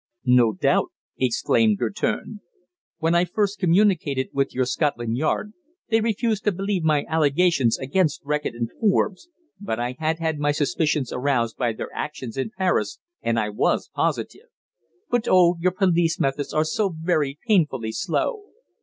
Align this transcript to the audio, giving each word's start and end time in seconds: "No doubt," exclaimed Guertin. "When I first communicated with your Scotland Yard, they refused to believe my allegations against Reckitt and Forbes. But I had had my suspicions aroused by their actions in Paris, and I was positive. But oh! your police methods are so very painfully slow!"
"No 0.25 0.53
doubt," 0.53 0.87
exclaimed 1.19 1.77
Guertin. 1.77 2.41
"When 2.97 3.13
I 3.13 3.23
first 3.23 3.59
communicated 3.59 4.29
with 4.33 4.51
your 4.51 4.65
Scotland 4.65 5.15
Yard, 5.15 5.53
they 5.89 6.01
refused 6.01 6.43
to 6.45 6.51
believe 6.51 6.83
my 6.83 7.05
allegations 7.07 7.77
against 7.77 8.23
Reckitt 8.23 8.55
and 8.55 8.71
Forbes. 8.79 9.29
But 9.59 9.79
I 9.79 9.95
had 9.99 10.17
had 10.17 10.39
my 10.39 10.53
suspicions 10.53 11.13
aroused 11.13 11.55
by 11.55 11.73
their 11.73 11.93
actions 11.93 12.35
in 12.35 12.49
Paris, 12.57 12.97
and 13.21 13.39
I 13.39 13.49
was 13.49 13.91
positive. 13.93 14.47
But 15.11 15.27
oh! 15.29 15.57
your 15.59 15.71
police 15.71 16.19
methods 16.19 16.51
are 16.51 16.65
so 16.65 16.89
very 16.99 17.37
painfully 17.47 17.91
slow!" 17.91 18.45